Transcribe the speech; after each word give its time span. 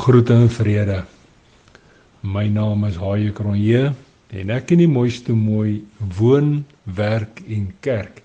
Groete 0.00 0.32
en 0.32 0.48
vrede. 0.48 1.02
My 2.24 2.46
naam 2.48 2.86
is 2.88 2.96
Haie 2.96 3.34
Kronje 3.36 3.90
en 4.32 4.52
ek 4.54 4.72
in 4.72 4.80
die 4.80 4.88
mooiste 4.88 5.34
mooi 5.36 5.82
woon, 6.16 6.62
werk 6.96 7.42
en 7.44 7.66
kerk 7.84 8.22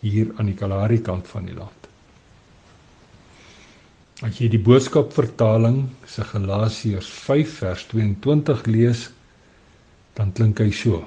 hier 0.00 0.30
aan 0.38 0.48
die 0.48 0.56
Kalahari 0.56 1.02
kant 1.04 1.28
van 1.28 1.50
die 1.50 1.58
land. 1.58 1.90
As 4.24 4.40
jy 4.40 4.48
die 4.56 4.62
boodskap 4.70 5.12
vertaling 5.12 5.82
se 6.08 6.24
Galasiërs 6.32 7.12
5 7.28 7.56
vers 7.60 7.84
22 7.92 8.66
lees, 8.72 9.06
dan 10.16 10.32
klink 10.32 10.64
hy 10.64 10.72
so: 10.72 11.04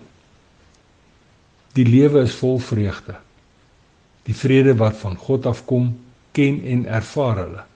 Die 1.74 1.90
lewe 1.90 2.28
is 2.30 2.38
vol 2.38 2.62
vreugde. 2.62 3.18
Die 4.30 4.38
vrede 4.38 4.78
wat 4.78 5.02
van 5.02 5.18
God 5.18 5.50
afkom, 5.50 5.96
ken 6.38 6.62
en 6.62 6.86
ervaar 6.86 7.48
hulle. 7.48 7.72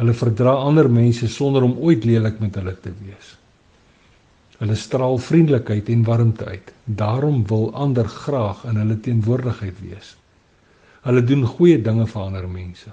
Hulle 0.00 0.14
verdra 0.16 0.54
ander 0.64 0.88
mense 0.88 1.28
sonder 1.28 1.66
om 1.66 1.76
ooit 1.76 2.06
lelik 2.08 2.38
met 2.40 2.54
hulle 2.56 2.72
te 2.80 2.92
wees. 3.02 3.34
Hulle 4.60 4.76
straal 4.76 5.18
vriendelikheid 5.20 5.90
en 5.92 6.06
warmte 6.06 6.46
uit. 6.48 6.70
Daarom 6.84 7.42
wil 7.48 7.68
ander 7.76 8.08
graag 8.08 8.62
in 8.70 8.80
hulle 8.80 8.96
teenwoordigheid 9.04 9.82
wees. 9.84 10.14
Hulle 11.04 11.20
doen 11.24 11.44
goeie 11.48 11.82
dinge 11.84 12.06
vir 12.08 12.22
ander 12.22 12.48
mense. 12.48 12.92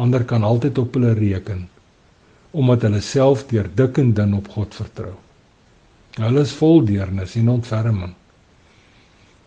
Ander 0.00 0.24
kan 0.24 0.48
altyd 0.48 0.80
op 0.80 0.96
hulle 0.96 1.12
reken 1.18 1.68
omdat 2.52 2.82
hulle 2.84 3.00
self 3.00 3.46
deur 3.48 3.68
dik 3.76 3.96
en 4.00 4.10
dun 4.12 4.34
op 4.36 4.48
God 4.52 4.74
vertrou. 4.76 5.14
Hulle 6.20 6.42
is 6.44 6.52
vol 6.52 6.82
deernis 6.84 7.36
en 7.40 7.48
ontferming. 7.48 8.12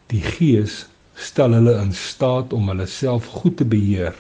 Die 0.10 0.22
Gees 0.26 0.80
stel 1.14 1.54
hulle 1.54 1.76
in 1.84 1.94
staat 1.94 2.54
om 2.54 2.72
hulle 2.74 2.88
self 2.90 3.30
goed 3.34 3.60
te 3.62 3.68
beheer 3.70 4.18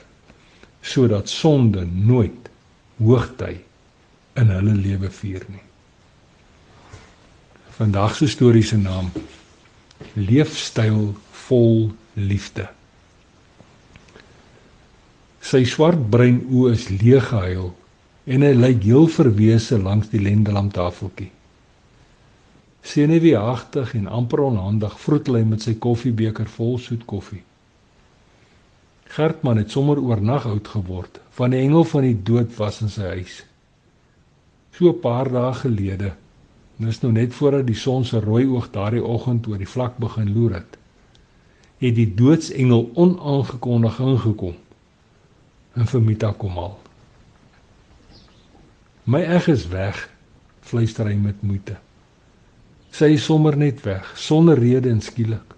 sodat 0.85 1.29
sonde 1.29 1.85
nooit 1.85 2.49
hoogty 3.01 3.55
in 4.37 4.51
hulle 4.53 4.75
lewe 4.77 5.09
vier 5.09 5.45
nie. 5.49 5.63
Vandag 7.75 8.15
se 8.15 8.27
storie 8.31 8.63
se 8.63 8.77
naam 8.77 9.09
Leefstyl 10.13 11.15
vol 11.47 11.89
liefde. 12.13 12.67
Sy 15.45 15.63
swart-bruin 15.69 16.39
oë 16.49 16.75
is 16.75 16.85
leeg 16.91 17.31
gehuil 17.31 17.71
en 18.25 18.45
hy 18.45 18.53
lyk 18.57 18.85
heel 18.85 19.09
verwese 19.11 19.77
langs 19.81 20.09
die 20.13 20.21
lendelam 20.21 20.71
tafeltjie. 20.73 21.31
Senuweeagtig 22.85 23.95
en 23.97 24.07
amper 24.19 24.45
onhandig 24.45 24.95
vroetel 25.01 25.39
hy 25.39 25.43
met 25.49 25.65
sy 25.65 25.75
koffiebeker 25.81 26.49
vol 26.57 26.77
soet 26.81 27.05
koffie. 27.09 27.41
Gertman 29.13 29.57
het 29.57 29.71
sommer 29.71 29.99
oornag 30.01 30.45
oud 30.45 30.67
geword, 30.67 31.19
van 31.29 31.49
die 31.53 31.59
engel 31.59 31.83
van 31.83 32.01
die 32.01 32.17
dood 32.23 32.55
was 32.57 32.81
in 32.81 32.89
sy 32.89 33.11
huis. 33.15 33.43
So 34.71 34.89
'n 34.89 34.99
paar 34.99 35.31
dae 35.31 35.53
gelede, 35.53 36.13
dis 36.77 37.01
nou 37.01 37.11
net 37.11 37.33
voordat 37.33 37.67
die 37.67 37.75
son 37.75 38.05
se 38.05 38.19
rooi 38.19 38.45
oog 38.45 38.71
daardie 38.71 39.03
oggend 39.03 39.47
oor 39.47 39.57
die 39.57 39.73
vlak 39.75 39.97
begin 39.97 40.33
loer 40.33 40.53
het, 40.53 40.77
het 41.77 41.95
die 41.95 42.13
doodsengel 42.15 42.91
onaangekondig 42.93 43.99
ingekom 43.99 44.55
en 45.75 45.87
vir 45.87 46.01
Mita 46.01 46.31
kom 46.31 46.55
haal. 46.55 46.77
My 49.05 49.21
eg 49.21 49.47
is 49.51 49.67
weg, 49.67 50.09
fluister 50.61 51.05
hy 51.05 51.15
met 51.15 51.41
moeite. 51.45 51.77
Sy 52.95 53.11
is 53.17 53.25
sommer 53.27 53.57
net 53.59 53.83
weg, 53.85 54.07
sonder 54.17 54.57
rede 54.57 54.89
en 54.89 55.01
skielik. 55.01 55.55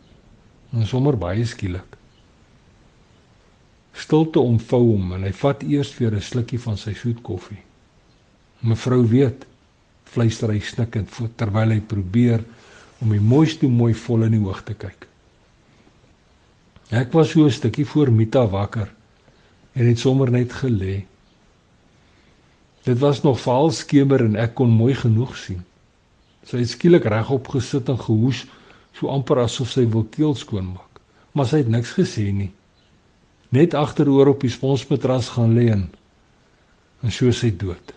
En 0.74 0.88
sommer 0.90 1.16
baie 1.18 1.46
skielik. 1.46 1.97
Stilte 3.98 4.40
omvou 4.40 4.84
hom 4.92 5.16
en 5.18 5.24
hy 5.26 5.32
vat 5.34 5.64
eers 5.66 5.92
weer 5.98 6.14
'n 6.14 6.22
slukkie 6.22 6.60
van 6.62 6.78
sy 6.78 6.94
soet 6.94 7.22
koffie. 7.26 7.64
Mevrou 8.62 9.02
weet, 9.10 9.46
fluister 10.06 10.52
hy 10.54 10.60
snikkend 10.60 11.10
terwyl 11.38 11.74
hy 11.74 11.80
probeer 11.82 12.44
om 13.02 13.10
die 13.12 13.22
mooiste 13.22 13.68
mooi 13.68 13.94
vol 13.94 14.24
in 14.28 14.38
die 14.38 14.44
oog 14.46 14.62
te 14.66 14.74
kyk. 14.74 15.08
Ek 16.92 17.14
was 17.14 17.32
so 17.32 17.46
'n 17.46 17.52
stukkie 17.52 17.86
voor 17.86 18.12
Mita 18.12 18.46
wakker 18.48 18.90
en 19.74 19.86
het 19.86 20.00
sommer 20.00 20.32
net 20.32 20.54
gelê. 20.54 21.06
Dit 22.84 23.00
was 23.00 23.24
nog 23.24 23.40
vaal 23.40 23.72
skemer 23.72 24.26
en 24.26 24.36
ek 24.36 24.56
kon 24.56 24.70
mooi 24.70 24.94
genoeg 24.94 25.38
sien. 25.38 25.64
Sy 26.46 26.58
het 26.58 26.70
skielik 26.70 27.06
regop 27.06 27.48
gesit 27.48 27.90
en 27.90 27.98
gehoes, 27.98 28.46
so 28.94 29.08
amper 29.08 29.40
asof 29.40 29.70
sy 29.70 29.86
wil 29.90 30.04
keel 30.04 30.36
skoonmaak, 30.36 31.02
maar 31.34 31.46
sy 31.46 31.58
het 31.58 31.68
niks 31.68 31.94
gesê 31.94 32.32
nie 32.32 32.52
net 33.50 33.74
agteroor 33.74 34.34
op 34.34 34.42
die 34.44 34.52
sponsmatras 34.52 35.30
gaan 35.36 35.56
lê 35.56 35.70
en 35.72 35.88
so 37.14 37.32
sy 37.32 37.52
dood. 37.56 37.94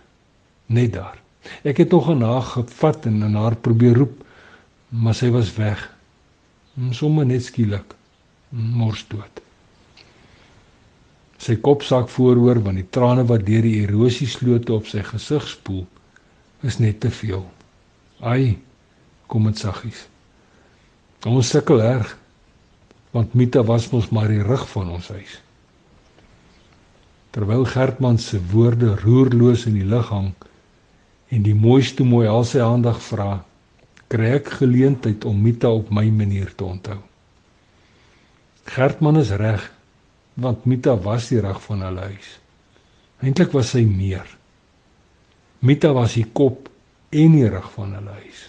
Net 0.71 0.93
daar. 0.93 1.17
Ek 1.67 1.81
het 1.81 1.91
nog 1.91 2.09
aan 2.09 2.21
haar 2.21 2.45
gevat 2.45 3.05
en 3.09 3.23
aan 3.25 3.35
haar 3.35 3.55
probeer 3.55 3.97
roep, 3.97 4.21
maar 4.89 5.17
sy 5.17 5.31
was 5.33 5.55
weg. 5.57 5.81
Sommige 6.91 7.27
net 7.27 7.43
skielik 7.43 7.95
mors 8.51 9.03
dood. 9.09 9.41
Sy 11.41 11.57
kop 11.57 11.83
sak 11.83 12.11
vooroor 12.13 12.61
want 12.61 12.77
die 12.77 12.89
trane 12.93 13.25
wat 13.27 13.47
deur 13.47 13.65
die 13.65 13.81
erosieslote 13.81 14.73
op 14.75 14.87
sy 14.87 15.01
gesig 15.07 15.47
spoel 15.49 15.85
is 16.61 16.77
net 16.77 16.99
te 17.01 17.09
veel. 17.09 17.41
Ai, 18.21 18.59
kom 19.25 19.47
dit 19.49 19.57
saggies. 19.57 20.05
Ons 21.25 21.49
sukkel 21.49 21.81
erg 21.81 22.13
want 23.11 23.33
Mita 23.35 23.63
was 23.63 23.89
mos 23.91 24.09
maar 24.09 24.31
die 24.31 24.43
rug 24.43 24.63
van 24.71 24.89
ons 24.95 25.09
huis. 25.11 25.39
Terwyl 27.31 27.65
Gertman 27.67 28.17
se 28.19 28.39
woorde 28.51 28.95
roerloos 29.03 29.65
in 29.67 29.77
die 29.79 29.87
lug 29.87 30.09
hang 30.11 30.31
en 31.31 31.43
die 31.43 31.55
mooiste 31.55 32.03
mooi 32.07 32.27
al 32.27 32.43
sy 32.47 32.59
aandag 32.63 32.99
vra, 33.03 33.43
kry 34.11 34.33
ek 34.39 34.51
geleentheid 34.59 35.23
om 35.27 35.39
Mita 35.39 35.71
op 35.71 35.91
my 35.95 36.07
manier 36.11 36.51
te 36.55 36.67
onthou. 36.67 36.99
Gertman 38.71 39.19
is 39.19 39.31
reg 39.39 39.63
want 40.41 40.65
Mita 40.67 40.95
was 41.03 41.27
die 41.31 41.39
rug 41.43 41.59
van 41.63 41.83
hulle 41.83 42.11
huis. 42.11 42.29
Eintlik 43.21 43.51
was 43.55 43.73
sy 43.75 43.83
meer. 43.85 44.27
Mita 45.59 45.91
was 45.93 46.15
die 46.17 46.25
kop 46.25 46.69
en 47.11 47.35
die 47.35 47.49
rug 47.51 47.67
van 47.75 47.91
hulle 47.97 48.15
huis. 48.23 48.45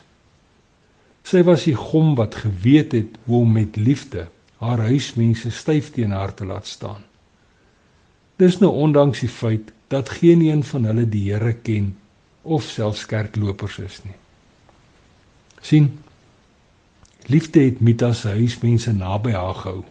Sy 1.26 1.42
was 1.46 1.66
die 1.66 1.74
gom 1.78 2.14
wat 2.18 2.38
geweet 2.38 2.94
het 2.96 3.18
hoe 3.26 3.42
om 3.42 3.58
met 3.58 3.76
liefde 3.78 4.28
haar 4.62 4.84
huismense 4.86 5.50
styf 5.50 5.90
teen 5.90 6.14
haar 6.14 6.34
te 6.34 6.46
laat 6.46 6.66
staan. 6.70 7.02
Dis 8.38 8.58
nou 8.62 8.70
ondanks 8.84 9.24
die 9.24 9.30
feit 9.30 9.72
dat 9.90 10.08
geen 10.18 10.40
een 10.46 10.62
van 10.64 10.86
hulle 10.88 11.06
die 11.08 11.24
Here 11.32 11.52
ken 11.66 11.92
of 12.42 12.62
selfs 12.62 13.06
kerklopers 13.06 13.78
is 13.78 13.98
nie. 14.04 14.16
sien 15.60 15.90
Liefde 17.30 17.60
het 17.62 17.80
Mita 17.80 18.12
se 18.12 18.32
huismense 18.34 18.92
naby 18.92 19.30
haar 19.30 19.54
gehou, 19.54 19.84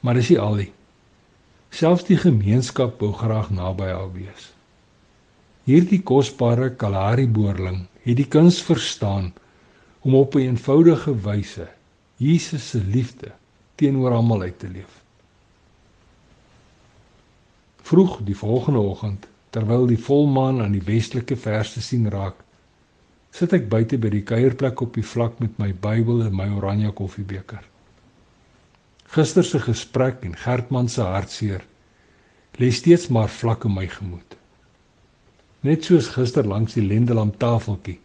maar 0.00 0.14
dis 0.14 0.28
nie 0.30 0.38
al 0.38 0.54
nie. 0.60 0.68
Selfs 1.74 2.06
die 2.06 2.16
gemeenskap 2.16 3.00
wou 3.02 3.10
graag 3.18 3.50
naby 3.50 3.88
haar 3.90 4.12
wees. 4.14 4.52
Hierdie 5.66 6.00
kosbare 6.06 6.70
Kalahari 6.80 7.26
boerling 7.26 7.82
het 8.04 8.16
die 8.16 8.28
kuns 8.30 8.62
verstaan 8.62 9.32
om 10.00 10.14
op 10.14 10.34
'n 10.34 10.46
eenvoudige 10.54 11.14
wyse 11.26 11.68
Jesus 12.16 12.70
se 12.70 12.78
liefde 12.78 13.32
teenoor 13.78 14.16
almal 14.18 14.42
uit 14.48 14.58
te 14.58 14.68
leef. 14.68 14.98
Vroeg 17.88 18.18
die 18.26 18.36
volgende 18.36 18.82
oggend, 18.84 19.28
terwyl 19.54 19.86
die 19.88 20.00
volmaan 20.02 20.60
aan 20.60 20.74
die 20.76 20.84
westelike 20.84 21.38
verste 21.38 21.80
sien 21.80 22.08
raak, 22.12 22.36
sit 23.32 23.54
ek 23.56 23.68
buite 23.70 23.98
by 24.02 24.10
die 24.12 24.24
kuierplek 24.26 24.82
op 24.84 24.98
die 24.98 25.06
vlak 25.06 25.38
met 25.40 25.54
my 25.62 25.70
Bybel 25.72 26.24
en 26.26 26.34
my 26.36 26.48
oranje 26.58 26.90
koffiebeker. 27.00 27.62
Gister 29.14 29.46
se 29.46 29.60
gesprek 29.64 30.24
en 30.26 30.36
Gertman 30.36 30.90
se 30.92 31.06
hartseer 31.06 31.64
lê 32.58 32.68
steeds 32.74 33.06
maar 33.14 33.30
vlak 33.30 33.64
in 33.64 33.76
my 33.76 33.86
gemoed. 33.86 34.34
Net 35.62 35.86
soos 35.86 36.10
gister 36.16 36.46
langs 36.46 36.74
die 36.74 36.84
lendelam 36.84 37.30
tafeltjie 37.38 38.00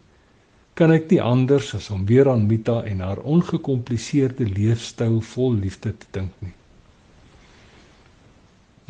kan 0.74 0.90
ek 0.90 1.06
nie 1.10 1.20
anders 1.22 1.70
as 1.78 1.90
om 1.94 2.02
weer 2.06 2.28
aan 2.30 2.48
Mita 2.50 2.80
en 2.82 3.00
haar 3.00 3.22
ongekompliseerde 3.22 4.46
leefstyl 4.48 5.20
vol 5.34 5.54
liefde 5.62 5.94
te 5.94 6.06
dink 6.10 6.32
nie. 6.42 6.54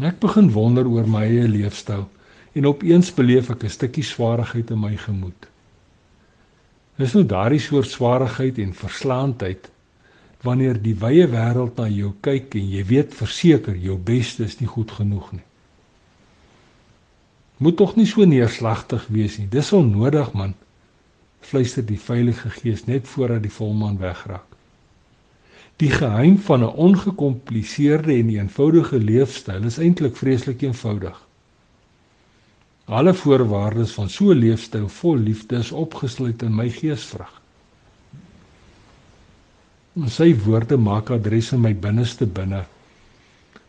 Ek 0.08 0.18
begin 0.22 0.48
wonder 0.54 0.88
oor 0.88 1.06
my 1.06 1.26
eie 1.28 1.48
leefstyl 1.48 2.08
en 2.54 2.70
opeens 2.70 3.12
beleef 3.14 3.50
ek 3.50 3.64
'n 3.64 3.76
stukkie 3.76 4.06
swaarheid 4.06 4.70
in 4.70 4.80
my 4.80 4.96
gemoed. 4.96 5.48
Dis 6.96 7.14
nou 7.14 7.24
daardie 7.24 7.60
soort 7.60 7.90
swaarheid 7.90 8.58
en 8.58 8.74
verslaandheid 8.74 9.70
wanneer 10.42 10.82
die 10.82 10.94
wye 10.94 11.26
wêreld 11.26 11.76
na 11.76 11.88
jou 11.88 12.12
kyk 12.20 12.54
en 12.54 12.70
jy 12.70 12.84
weet 12.84 13.14
verseker 13.14 13.76
jou 13.76 13.96
beste 13.98 14.44
is 14.44 14.60
nie 14.60 14.68
goed 14.68 14.90
genoeg 14.90 15.32
nie. 15.32 15.46
Moet 17.58 17.76
tog 17.76 17.96
nie 17.96 18.06
so 18.06 18.24
neerslagtig 18.24 19.06
wees 19.08 19.38
nie. 19.38 19.46
Dis 19.46 19.72
onnodig 19.72 20.32
man 20.32 20.54
fluister 21.44 21.84
die 21.86 22.00
Heilige 22.06 22.50
Gees 22.50 22.84
net 22.86 23.08
voordat 23.08 23.42
die 23.42 23.52
volmaan 23.52 23.98
wegraak. 23.98 24.46
Die 25.82 25.90
geheim 25.90 26.38
van 26.38 26.60
'n 26.62 26.74
ongekompliseerde 26.86 28.12
en 28.14 28.28
eenvoudige 28.28 28.98
leefstyl 28.98 29.64
is 29.70 29.78
eintlik 29.78 30.16
vreeslik 30.16 30.62
eenvoudig. 30.62 31.16
Alle 32.84 33.14
voorwaardes 33.14 33.92
van 33.92 34.08
so 34.08 34.30
'n 34.30 34.38
leefstyl 34.38 34.88
vol 34.88 35.16
liefde 35.16 35.56
is 35.56 35.72
opgesluit 35.72 36.42
in 36.42 36.54
my 36.54 36.68
geesvrug. 36.70 37.40
Sy 40.06 40.36
woorde 40.44 40.76
maak 40.76 41.10
adres 41.10 41.52
in 41.52 41.60
my 41.60 41.74
binneste 41.74 42.26
binne. 42.26 42.64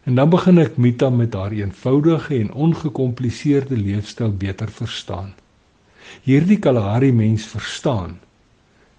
En 0.04 0.16
dan 0.16 0.30
begin 0.30 0.58
ek 0.58 0.78
Mita 0.78 1.10
met 1.10 1.34
haar 1.34 1.52
eenvoudige 1.52 2.40
en 2.40 2.54
ongekompliseerde 2.54 3.78
leefstyl 3.78 4.32
beter 4.32 4.70
verstaan. 4.70 5.34
Hierdie 6.24 6.60
Kalahari 6.60 7.12
mens 7.12 7.46
verstaan 7.46 8.20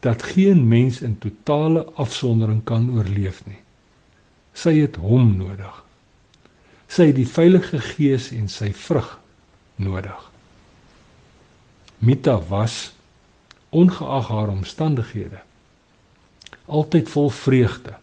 dat 0.01 0.23
geen 0.23 0.69
mens 0.69 1.01
in 1.01 1.19
totale 1.19 1.85
afsondering 1.95 2.65
kan 2.65 2.91
oorleef 2.95 3.43
nie. 3.47 3.59
Sy 4.53 4.77
het 4.79 4.97
hom 4.97 5.37
nodig. 5.37 5.83
Sy 6.89 7.11
het 7.11 7.17
die 7.19 7.29
Heilige 7.29 7.81
Gees 7.81 8.31
en 8.31 8.49
sy 8.49 8.71
vrug 8.73 9.19
nodig. 9.77 10.31
Mita 11.99 12.39
was 12.49 12.95
ongeag 13.75 14.29
haar 14.29 14.49
omstandighede 14.49 15.43
altyd 16.67 17.09
vol 17.11 17.31
vreugde 17.31 17.95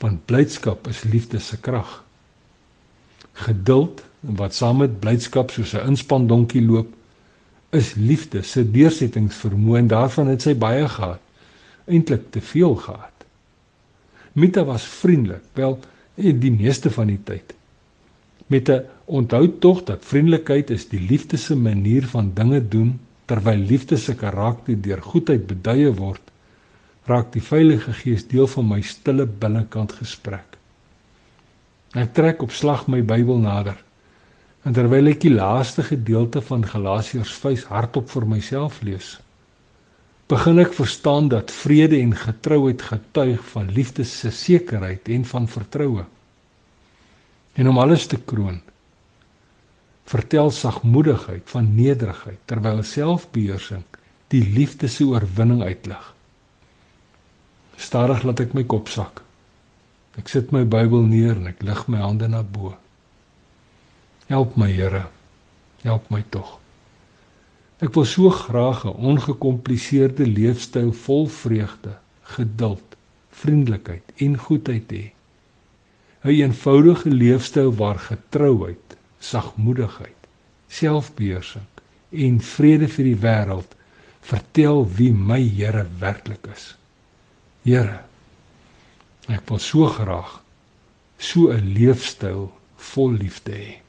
want 0.00 0.24
blydskap 0.24 0.86
is 0.88 1.02
liefde 1.04 1.38
se 1.44 1.58
krag. 1.60 2.04
Geduld 3.32 4.00
wat 4.20 4.54
saam 4.56 4.78
met 4.80 4.94
blydskap 5.00 5.50
soos 5.52 5.74
'n 5.74 5.92
inspandonkie 5.92 6.62
loop 6.64 6.94
is 7.76 7.94
liefde 7.94 8.42
se 8.42 8.64
deursettingsvermoë 8.70 9.78
en 9.78 9.90
daarvan 9.90 10.30
het 10.32 10.42
sy 10.42 10.54
baie 10.58 10.88
gehad 10.88 11.20
eintlik 11.90 12.28
te 12.30 12.40
veel 12.40 12.74
gehad. 12.78 13.24
Mita 14.38 14.64
was 14.64 14.84
vriendelik, 15.00 15.42
wel 15.58 15.78
die 16.14 16.52
meeste 16.52 16.90
van 16.90 17.10
die 17.10 17.18
tyd. 17.24 17.54
Met 18.46 18.68
'n 18.70 18.84
onthou 19.04 19.58
tog 19.58 19.84
dat 19.84 20.04
vriendelikheid 20.04 20.70
is 20.70 20.88
die 20.88 21.00
liefde 21.00 21.36
se 21.36 21.56
manier 21.56 22.06
van 22.06 22.30
dinge 22.34 22.68
doen 22.68 23.00
terwyl 23.24 23.58
liefde 23.58 23.96
se 23.96 24.14
karakter 24.14 24.80
deur 24.80 25.02
goedheid 25.02 25.46
beduie 25.46 25.92
word 25.94 26.20
raak 27.04 27.32
die 27.32 27.42
Heilige 27.50 27.92
Gees 27.92 28.26
deel 28.26 28.46
van 28.46 28.68
my 28.68 28.80
stille 28.82 29.26
binnekant 29.26 29.92
gesprek. 29.92 30.56
Ek 31.94 32.12
trek 32.14 32.42
op 32.42 32.52
slag 32.52 32.86
my 32.86 33.02
Bybel 33.02 33.38
nader 33.38 33.78
en 34.64 34.76
terwyl 34.76 35.10
ek 35.12 35.24
die 35.24 35.34
laaste 35.34 35.82
gedeelte 35.86 36.42
van 36.44 36.66
Galasiërs 36.66 37.32
5 37.42 37.66
hardop 37.72 38.10
vir 38.12 38.28
myself 38.36 38.80
lees 38.86 39.16
begin 40.30 40.62
ek 40.62 40.76
verstaan 40.76 41.28
dat 41.32 41.50
vrede 41.50 41.98
en 41.98 42.14
getrouheid 42.14 42.82
getuig 42.92 43.44
van 43.52 43.72
liefde 43.74 44.04
se 44.06 44.30
sekerheid 44.30 45.08
en 45.10 45.24
van 45.26 45.48
vertroue 45.50 46.06
En 47.54 47.68
om 47.68 47.78
alles 47.78 48.06
te 48.06 48.18
kroon, 48.24 48.60
vertel 50.04 50.50
sagmoedigheid 50.50 51.42
van 51.50 51.74
nederigheid 51.74 52.38
terwyl 52.44 52.82
selfbeheersing 52.82 53.84
die 54.30 54.42
liefde 54.54 54.88
se 54.88 55.04
oorwinning 55.04 55.62
uitlig. 55.62 56.06
Stadig 57.76 58.22
laat 58.26 58.42
ek 58.44 58.54
my 58.54 58.64
kop 58.64 58.90
sak. 58.90 59.22
Ek 60.18 60.30
sit 60.30 60.54
my 60.54 60.62
Bybel 60.66 61.06
neer 61.10 61.38
en 61.38 61.50
ek 61.50 61.62
lig 61.66 61.84
my 61.90 62.02
hande 62.02 62.28
na 62.30 62.42
bo. 62.42 62.74
Help 64.30 64.54
my 64.56 64.70
Here. 64.70 65.08
Help 65.82 66.04
my 66.14 66.22
tog. 66.30 66.60
Ek 67.82 67.96
wil 67.96 68.04
so 68.06 68.30
graag 68.30 68.84
'n 68.86 68.94
ongekompliseerde 69.10 70.26
leefstyl 70.26 70.92
vol 70.92 71.26
vreugde, 71.26 71.96
geduld, 72.36 72.94
vriendelikheid 73.40 74.12
en 74.16 74.38
goedheid 74.38 74.92
hê. 74.94 75.06
'n 76.22 76.30
eenvoudige 76.30 77.10
leefstyl 77.10 77.74
waar 77.74 77.98
getrouheid, 77.98 78.96
sagmoedigheid, 79.18 80.20
selfbeheersing 80.68 81.66
en 82.10 82.40
vrede 82.40 82.88
vir 82.88 83.04
die 83.10 83.20
wêreld 83.26 83.74
vertel 84.20 84.86
wie 84.96 85.12
my 85.12 85.42
Here 85.42 85.86
werklik 85.98 86.46
is. 86.54 86.76
Here, 87.66 88.00
ek 89.26 89.42
wil 89.50 89.58
so 89.58 89.90
graag 89.98 90.38
so 91.18 91.50
'n 91.50 91.74
leefstyl 91.74 92.52
vol 92.76 93.10
liefde 93.10 93.52
hê. 93.52 93.80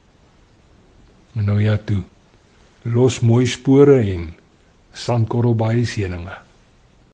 Nou 1.32 1.58
ja 1.62 1.78
toe. 1.78 2.02
Los 2.84 3.20
mooi 3.20 3.46
spore 3.46 4.00
en 4.12 4.32
sandkorrel 4.92 5.54
baie 5.56 5.84
seëninge. 5.88 6.34